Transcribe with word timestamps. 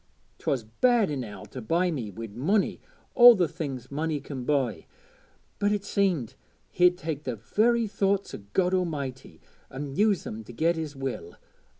'Twas 0.39 0.63
bad 0.63 1.11
enow 1.11 1.43
to 1.43 1.61
buy 1.61 1.91
me 1.91 2.09
wi' 2.09 2.25
munny 2.33 2.81
an' 3.15 3.35
the 3.37 3.47
things 3.47 3.91
munny 3.91 4.19
can 4.19 4.45
buy, 4.45 4.87
but 5.59 5.71
it 5.71 5.83
seemed 5.85 6.33
he'd 6.71 6.97
take 6.97 7.23
the 7.23 7.35
very 7.35 7.85
thoughts 7.85 8.33
o' 8.33 8.39
God 8.53 8.73
A'mighty 8.73 9.41
and 9.69 9.95
use 9.95 10.23
them 10.23 10.43
to 10.45 10.51
get 10.53 10.75
his 10.75 10.95
will. 10.95 11.35